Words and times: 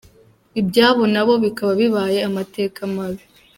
Ibyabo 0.61 1.03
nabo 1.13 1.33
bikaba 1.43 1.71
bibaye 1.79 2.19
amateka 2.29 2.79
mabi! 2.95 3.23